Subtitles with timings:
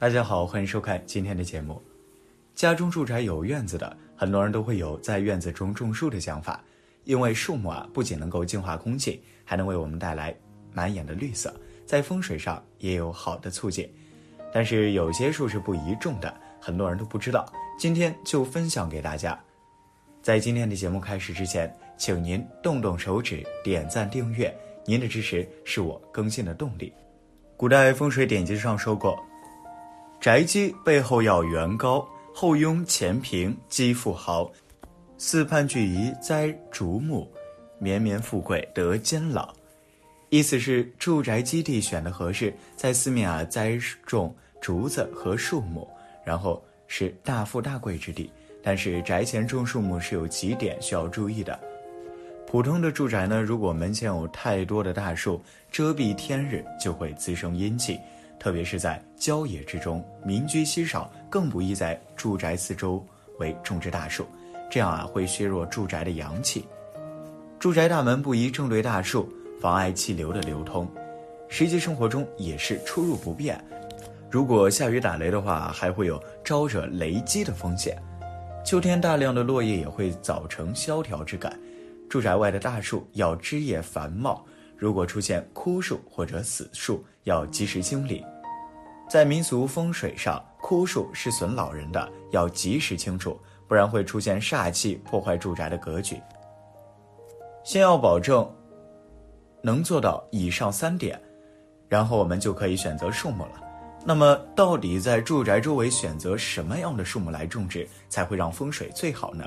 [0.00, 1.78] 大家好，欢迎收看今天的节目。
[2.54, 6.64] 家中住宅有院子的，很多人都会有在院子中种树的想法，
[7.04, 10.34] 因为树木啊，不仅能够净化空气，还能为我们带来
[10.72, 13.86] 满眼的绿色，在风水上也有好的促进。
[14.54, 17.44] 但是有些树是不宜种的，很多人都不知道。
[17.78, 19.38] 今天就分享给大家。
[20.22, 24.50] 在今天的节目开始之前，请您动动手指点赞订阅，
[24.86, 26.90] 您的支持是我更新的动力。
[27.54, 29.22] 古代风水典籍上说过。
[30.20, 34.50] 宅基背后要圆高，后拥前平，基富豪。
[35.16, 37.26] 四畔俱宜栽竹木，
[37.78, 39.50] 绵绵富贵得坚老。
[40.28, 45.88] 意思是住宅基地选的合适，在四面啊栽种竹子和树木，
[46.22, 48.30] 然后是大富大贵之地。
[48.62, 51.58] 但是宅前种树木是有几点需要注意的。
[52.46, 57.98] 普通的住宅呢，如果门前有太多的大树遮蔽天日，就会滋生阴气。
[58.40, 63.04] 特别是在郊野之中，民居稀少，更不宜在住宅四周
[63.38, 64.26] 为种植大树，
[64.70, 66.64] 这样啊会削弱住宅的阳气。
[67.58, 70.88] 住宅大门不宜正对大树，妨碍气流的流通。
[71.48, 73.62] 实际生活中也是出入不便。
[74.30, 78.00] 如果下雨打雷的话，还会有招惹雷击的风险。
[78.64, 81.58] 秋天大量的落叶也会造成萧条之感。
[82.08, 84.46] 住宅外的大树要枝叶繁茂。
[84.80, 88.24] 如果出现枯树或者死树，要及时清理。
[89.10, 96.18] 在民俗风水上，枯树是损老人的，要及时清除，不然会出现煞气，破坏住宅的格局。
[97.62, 98.50] 先要保证
[99.62, 101.20] 能做到以上三点，
[101.86, 103.60] 然后我们就可以选择树木了。
[104.02, 109.44] 那么，到底在住宅周围选择什么样的树木来种植，才会让风水最好呢？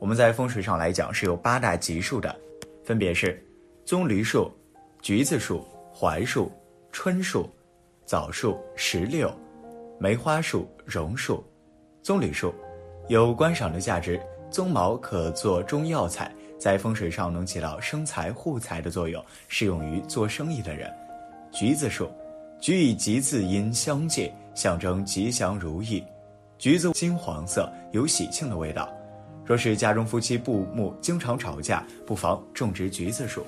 [0.00, 2.34] 我们在风水上来讲是有八大吉树的，
[2.82, 3.40] 分别是。
[3.88, 4.52] 棕榈树、
[5.00, 6.52] 橘子树、槐树、
[6.92, 7.48] 椿树、
[8.04, 9.32] 枣树、石榴、
[9.98, 11.42] 梅花树、榕树。
[12.02, 12.54] 棕榈树
[13.08, 20.92] 有观赏的价值，棕毛可做中药材，在风水上能起到生财护财的作用，适用于做生意的人。
[21.50, 22.10] 橘子树，
[22.60, 26.04] 橘以吉字音相借，象征吉祥如意。
[26.58, 28.86] 橘子金黄色，有喜庆的味道。
[29.46, 33.42] 若是家中夫妻不睦，经常吵架，不妨种植橘子树。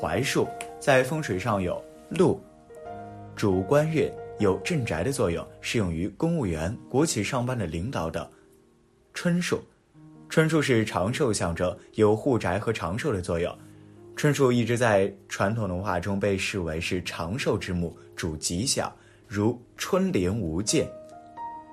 [0.00, 1.78] 槐树在风水上有
[2.08, 2.40] 禄，
[3.36, 8.26] 主官运，有镇宅的作用，适用于公务员、国企上班的领导等。
[9.12, 9.60] 椿树，
[10.30, 13.54] 椿树是长寿象征，有护宅和长寿的作用。
[14.16, 18.90] 椿树一直在传统文化中被视为是长寿之木，主吉祥，
[19.28, 20.88] 如春林无间，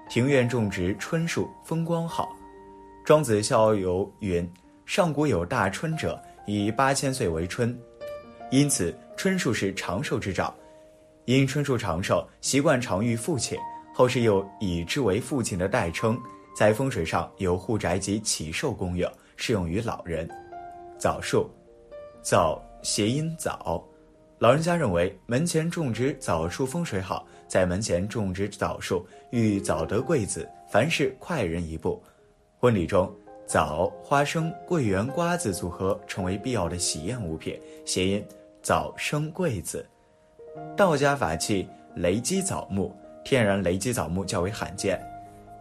[0.10, 2.36] 庭院种植椿树，风光好。
[3.06, 4.46] 庄子逍遥云
[4.86, 7.74] ：“上古有大椿者，以八千岁为春。”
[8.50, 10.54] 因此，椿树是长寿之兆。
[11.26, 13.58] 因椿树长寿，习惯常遇父亲，
[13.94, 16.18] 后世又以之为父亲的代称，
[16.56, 20.26] 在风水上有护宅及祈寿功用，适用于老人。
[20.98, 21.50] 枣树，
[22.22, 23.84] 枣谐音枣，
[24.40, 32.02] 老人家认为门前种植枣树风水好，在门前种植枣树，欲早得贵子，凡事快人一步。
[32.58, 33.14] 婚礼中。
[33.48, 38.22] 枣、花生、桂圆、瓜子组合成为必要的喜宴物品，谐音
[38.62, 39.88] “早生贵子”。
[40.76, 41.66] 道家法器
[41.96, 42.94] 雷击枣木，
[43.24, 45.02] 天然雷击枣木较为罕见。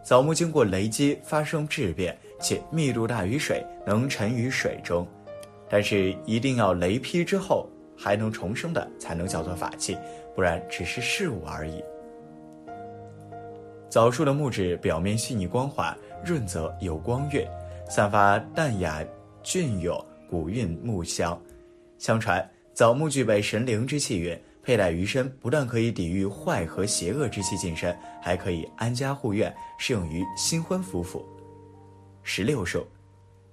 [0.03, 5.07] 枣木经过雷击发生质变，且密度大于水，能沉于水中。
[5.69, 9.97] 但是一定要雷劈之后还能重生的，才能叫做法器，
[10.35, 11.81] 不然只是事物而已。
[13.87, 17.47] 枣树的木质表面细腻光滑，润泽有光晕。
[17.89, 19.03] 散发淡雅、
[19.41, 21.39] 隽永、古韵木香。
[21.97, 31.25] 相传枣木具备神灵之气运，佩戴于身，不但可以抵御坏和邪恶之气近身，还可以安家护院，适用于新婚夫妇。
[32.23, 32.85] 石榴树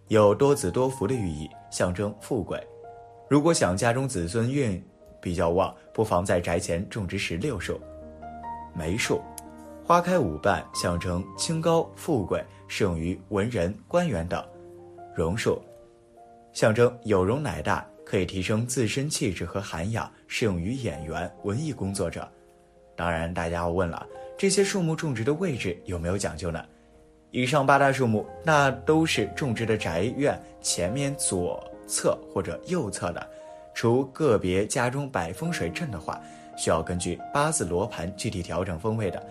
[0.09, 2.61] 有多子多福的寓意，象征富贵。
[3.31, 4.85] 如果想家中子孙运
[5.23, 7.81] 比较旺，不妨在宅前种植石榴树。
[8.75, 9.23] 梅树。
[9.87, 14.43] 花开五瓣，象征清高富贵，适用于文人、官员等。
[15.15, 15.61] 榕树，
[16.55, 22.27] 象征有容乃大，可以提升自身气质和涵养，适用于演员、文艺工作者。
[22.97, 24.07] 当然，大家要问了，
[24.39, 26.65] 这些树木种植的位置有没有讲究呢？
[27.31, 33.31] 以上八大树木，那都是种植的宅院前面左侧或者右侧的。
[33.75, 36.19] 除个别家中摆风水阵的话，
[36.57, 39.23] 需要根据八字罗盘具体调整风位的。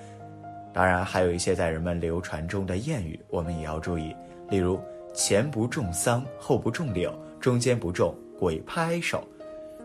[0.73, 4.15] 当然，还有一些在人们流传中的谚语，我们也要注意。
[4.49, 4.79] 例如，
[5.13, 9.23] 前不种桑，后不种柳，中间不种鬼拍手。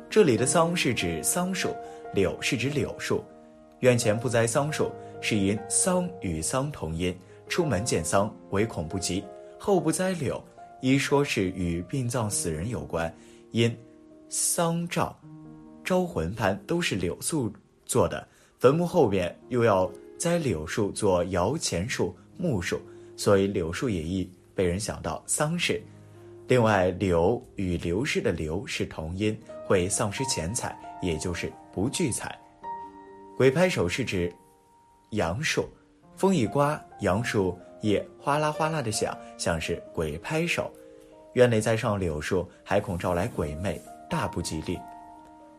[0.09, 1.69] 这里的桑是指桑树，
[2.15, 3.23] 柳是指柳树。
[3.81, 4.91] 院前不栽桑树，
[5.21, 7.15] 是因桑与桑同音，
[7.49, 9.23] 出门见桑，唯恐不及。
[9.59, 10.43] 后不栽柳，
[10.81, 13.15] 一说是与殡葬死人有关，
[13.51, 13.77] 因
[14.31, 15.15] 丧照、
[15.85, 17.53] 招魂幡都是柳树
[17.85, 18.27] 做的，
[18.59, 22.81] 坟墓后边又要栽柳树做摇钱树、木树，
[23.17, 25.81] 所以柳树也易被人想到丧事。
[26.49, 32.37] 另外，柳与流失的流是同音，会丧失钱财，也就是不聚财。
[33.37, 34.33] 鬼拍手是指
[35.11, 35.69] 杨树，
[36.17, 40.73] 风一刮，杨树叶哗啦哗啦的响，像是鬼拍手。
[41.35, 43.81] 院内栽上柳树，还恐招来鬼魅，
[44.11, 44.77] 大不吉利。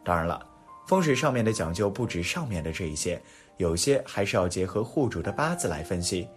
[0.04, 0.46] 当然了，
[0.90, 3.22] 风水上面的讲究不止上面的这一些，
[3.58, 6.28] 有些还是要结合户主的八字来分析，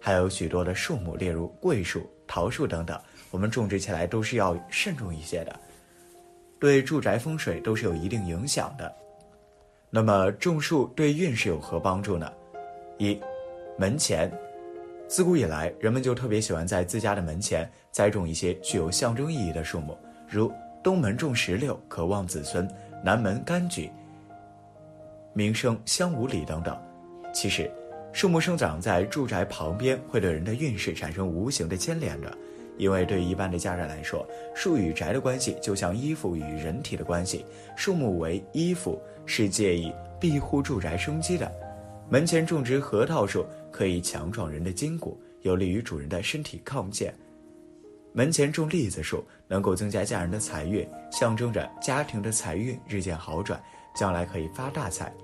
[0.00, 2.98] 还有许多的树木，例如桂树、桃树等等。
[3.30, 5.54] 我们种植起来都是要慎重一些的，
[6.58, 8.90] 对住宅风水都是有一定影响的。
[9.90, 12.32] 那么种树对运势有何帮助呢？
[12.96, 13.20] 一，
[13.76, 14.32] 门前，
[15.06, 19.94] 自古以来人们就特别喜欢在自家的门前栽种一些具有象征意义的树木，
[20.26, 20.50] 如
[20.82, 22.66] 东门种石榴可望子孙，
[23.02, 23.90] 南门柑橘，
[25.32, 26.76] 名声香五里等等。
[27.32, 27.70] 其实，
[28.12, 32.36] 树木生长在住宅旁边会对人的运势产生无形的牵连的。
[32.76, 34.24] 因为对一般的家人来说，
[34.54, 37.44] 树与宅的关系就像衣服与人体的关系，
[37.76, 41.50] 树木为衣服，是借以庇护住宅生机的。
[42.08, 47.12] 门前种植核桃树，可以强壮人的筋骨，有利于主人的身体抗健。
[48.18, 53.62] 门前种栗子树，能够增加家人的财运，象征着家庭的财运日渐好转，
[53.94, 55.14] 将来可以发大财。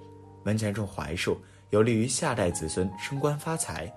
[0.45, 1.37] 门前种槐树，
[1.71, 3.93] 有利于下代子孙升官发财。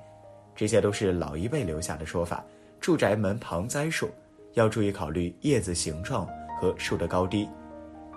[0.56, 2.44] 这些都是老一辈留下的说法。
[2.82, 4.10] 住宅门旁栽树，
[4.56, 6.28] 要注意考虑叶子形状
[6.60, 7.48] 和树的高低。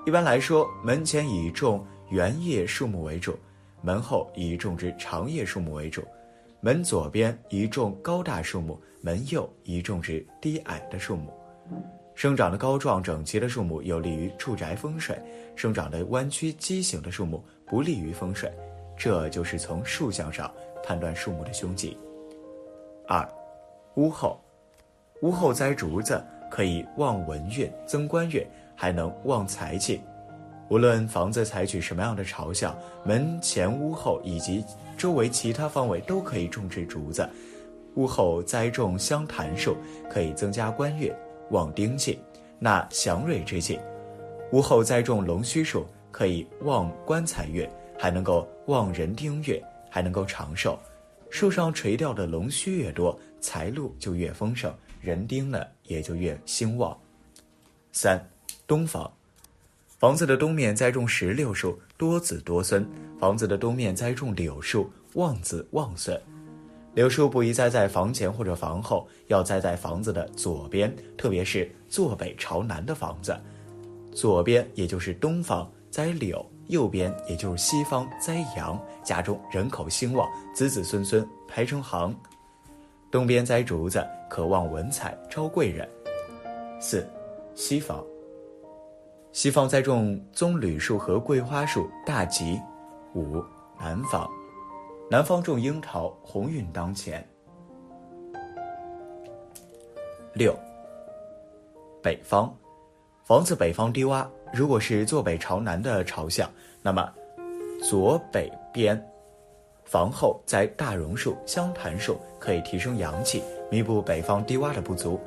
[0.07, 3.39] 一般来说，门前以种圆叶树木为主，
[3.83, 6.03] 门后以种植长叶树木为主。
[6.63, 11.33] 门左边宜种高大树木，门右一种植低矮的树木。
[12.15, 15.19] 生长的高壮整齐的树木有利于住宅风水，
[15.57, 18.53] 生长的弯曲畸形的树木不利于风水。
[18.95, 20.53] 这就是从树相上
[20.85, 21.97] 判断树木的凶吉。
[23.09, 23.27] 二，
[23.95, 24.39] 屋后。
[25.23, 28.47] 屋后栽竹子，可以旺文运、增官运，
[28.77, 30.03] 还能旺财气。
[30.71, 34.65] 无论房子采取什么样的朝向，门前、屋后以及
[34.97, 37.29] 周围其他方位都可以种植竹子。
[37.97, 39.77] 屋后栽种香檀树，
[40.09, 41.13] 可以增加官运、
[41.51, 42.21] 旺丁气、
[42.61, 43.81] 纳祥瑞之气；
[44.53, 47.69] 屋后栽种龙须树，可以旺官财运，
[47.99, 50.79] 还能够旺人丁运，还能够长寿。
[51.31, 54.73] 树上垂钓的龙须越多，财路就越丰盛。
[55.01, 56.97] 人丁呢也就越兴旺。
[57.91, 58.25] 三，
[58.69, 59.11] 东方，
[60.01, 62.83] 房子的东面栽种石榴树，多子多孙；
[63.19, 66.19] 房子的东面栽种柳树，旺子旺孙。
[66.95, 73.39] 柳树不宜栽在房前或者房后，要栽在房子的左边，特别是坐北朝南的房子。
[74.11, 82.19] 左边也就是东方栽柳，右边也就是西方栽杨，家中人口兴旺，子子孙孙排成行。
[83.11, 85.87] 东边栽竹子，可望文采，招贵人。
[86.81, 87.07] 四，
[87.55, 88.03] 西方。
[89.33, 92.61] 西方栽种棕榈树和桂花树，大吉。
[93.15, 93.43] 五，
[93.79, 94.29] 南方。
[95.09, 97.25] 南方种樱桃，鸿运当前。
[100.35, 100.53] 六，
[102.03, 102.53] 北方。
[103.25, 106.51] 房子北方低洼，如果是坐北朝南的朝向，
[106.83, 107.09] 那么
[107.89, 109.01] 左北边。
[109.85, 115.21] 房后栽大榕树、香檀树，可以提升阳气，弥补北方低洼的不足。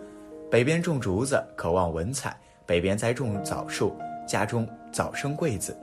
[0.52, 2.32] 北边种竹子，渴望文采；
[2.66, 3.96] 北边栽种枣树，
[4.28, 5.78] 家中早生贵子。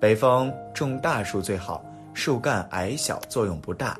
[0.00, 3.98] 北方种大树最好，树干矮小，作用不大。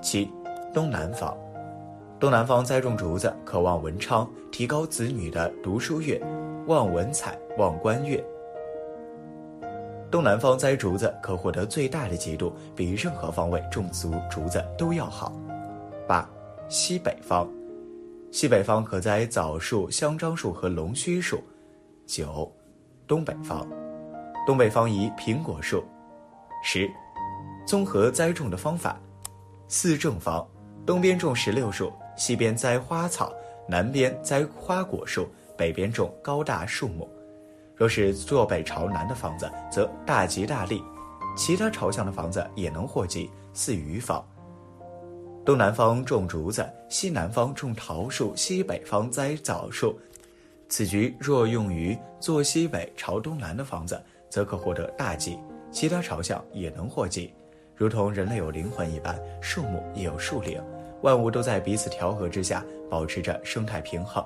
[0.00, 0.30] 七，
[0.72, 1.36] 东南方，
[2.18, 6.18] 东南方栽种竹子，渴望文昌，提高子女的读书运，
[6.66, 8.22] 望文采，望官运。
[10.10, 15.32] 东南方栽竹子可获得最大的吉度，比任何方位种足竹子都要好。
[16.08, 16.28] 八，
[16.68, 17.46] 西北方，
[18.30, 21.42] 西北方可栽枣树、香樟树和龙须树。
[22.06, 22.50] 九，
[23.06, 23.66] 东北方，
[24.46, 25.84] 东北方宜苹果树。
[26.62, 26.88] 十，
[27.66, 28.98] 综合栽种的方法。
[29.66, 30.46] 四正方，
[30.86, 33.32] 东边种石榴树，西边栽花草，
[33.68, 37.08] 南边栽花果树，北边种高大树木。
[37.74, 40.78] 若是坐北朝南的房子，则大吉大利；
[41.36, 44.24] 其他朝向的房子也能获吉，似余房。
[45.42, 49.98] 东南方种竹子，西南方种桃树，西北方栽枣树。
[50.68, 55.38] 此局若用于坐西北朝东南的房子，则可获得大吉。
[55.72, 57.32] 其他朝向也能祸及。
[57.74, 60.62] 如同人类有灵魂一般，树木也有树灵，
[61.00, 64.24] 万物都在彼此调和之下保持着生态平衡。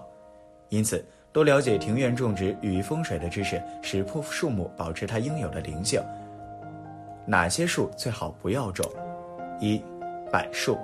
[0.69, 1.03] 因此，
[1.33, 6.03] 多了解庭院种植与风水的知识，使棵树木保持它应有的灵性。
[7.25, 8.85] 哪些树最好不要种？
[9.61, 9.81] 一、
[10.33, 10.77] 柏树。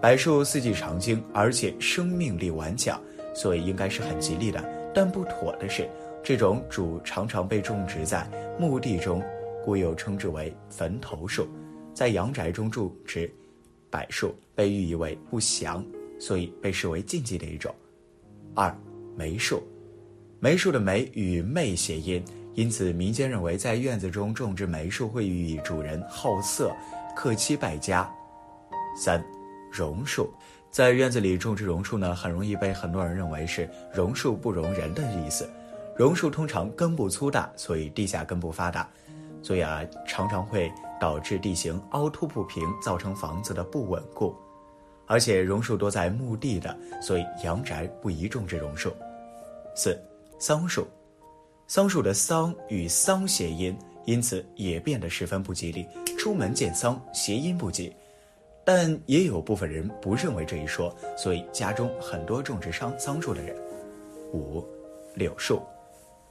[0.00, 2.98] 柏树四季常青，而且生命力顽强，
[3.34, 4.64] 所以应该是很吉利的。
[4.94, 5.86] 但不妥的是，
[6.22, 8.26] 这种主常常被种植在
[8.58, 9.22] 墓地中，
[9.62, 11.46] 故又称之为坟头树。
[11.92, 13.30] 在阳宅中种植
[13.90, 15.84] 柏树，被寓意为不祥，
[16.18, 17.74] 所以被视为禁忌的一种。
[18.54, 18.74] 二、
[19.14, 19.62] 梅树，
[20.38, 26.74] 梅树的梅与媚谐音，因此民间认为在院子中种植梅树会寓意主人好色、
[27.14, 28.10] 克妻败家。
[28.96, 29.22] 三、
[29.70, 30.32] 榕树，
[30.70, 35.48] 在院子里种植榕树呢，很容易被很多人认为是榕树不容人的意思。
[35.96, 38.88] 榕树通常根部粗大，所以地下根部发达。
[39.42, 44.34] 所以啊，常常会导致地形凹凸不平，造成房子的不稳固。
[45.06, 48.92] 而且榕树多在墓地的，所以阳宅不宜种植榕树。
[49.74, 49.98] 四，
[50.38, 50.86] 桑树，
[51.66, 55.86] 桑树的桑与丧谐音，因此也变得十分不吉利。
[56.18, 57.92] 出门见桑，谐音不吉。
[58.72, 63.52] 但也有部分人不认为这一说，所以家中很多种植桑桑树的人。
[64.32, 64.64] 五，
[65.14, 65.60] 柳树，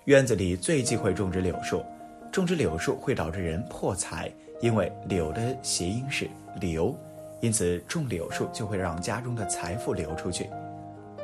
[0.05, 1.83] 院子里最忌讳种植柳树。
[2.31, 4.31] 种植柳树会导致人破财，
[4.61, 6.29] 因为柳的谐音是
[6.61, 6.95] 流，
[7.41, 10.49] 因此种柳树就会让家中的财富流出去。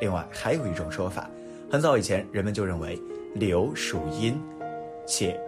[0.02, 1.30] 另外还有一种说法，
[1.72, 3.00] 很早以前人们就认为
[3.36, 4.38] 柳属阴，
[5.06, 5.40] 且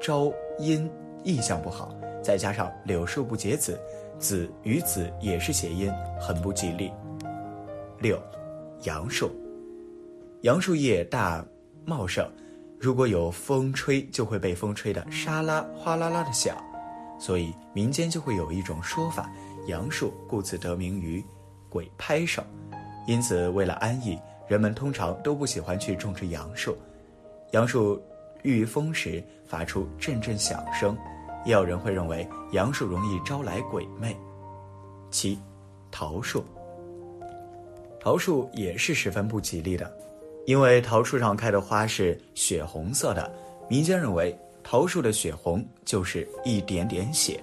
[0.00, 0.88] 招阴，
[1.24, 1.92] 意象不好。
[2.22, 3.80] 再加上柳树不结子，
[4.18, 6.92] 子与子也是谐音，很不吉利。
[7.98, 8.20] 六，
[8.84, 9.30] 杨树，
[10.42, 11.44] 杨树叶大
[11.84, 12.30] 茂盛。
[12.80, 16.56] 如果有风吹，就会被风吹得沙啦哗啦啦的响，
[17.18, 19.28] 所以民间就会有一种说法：
[19.66, 21.24] 杨树故此得名于
[21.68, 22.40] 鬼拍手。
[23.06, 26.76] 因此，为了安逸，人们通常都不喜欢去种植杨树。
[27.50, 28.00] 杨树
[28.42, 30.96] 遇风时发出阵阵响声，
[31.48, 34.14] 也有人会认为杨树容易招来鬼魅。
[35.10, 35.38] 七，
[35.90, 36.44] 桃树。
[37.98, 39.90] 桃树也是十分不吉利的。
[40.44, 43.32] 因为桃树上开的花是血红色的，
[43.66, 47.40] 民间认为桃树的血红就是一点点血，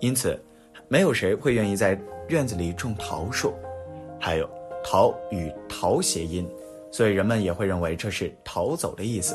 [0.00, 0.38] 因此
[0.86, 1.98] 没有谁会愿意在
[2.28, 3.54] 院子里种桃树。
[4.20, 4.46] 还有
[4.84, 6.46] 桃与逃谐音，
[6.92, 9.34] 所以人们也会认为这是逃走的意思。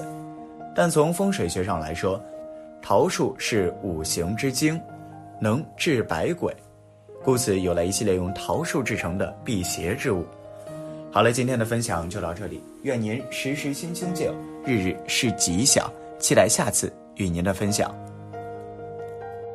[0.75, 2.23] 但从风水学上来说，
[2.85, 4.77] 桃树是五行之精，
[5.39, 6.53] 能治百鬼，
[7.23, 10.25] 故此有了一系列用桃树制成的辟邪之物。
[11.09, 12.61] 好了，今天的分享就到这里。
[12.81, 14.29] 愿您时时心清静，
[14.65, 15.89] 日日是吉祥。
[16.19, 17.89] 期待下次与您的分享。